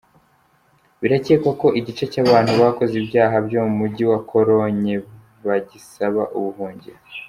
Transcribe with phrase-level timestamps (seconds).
[1.01, 4.93] Birakekwa ko igice cy'abantu bakoze ibyaha byo mu mujyi wa Cologne
[5.45, 6.99] bagisaba ubuhungiro.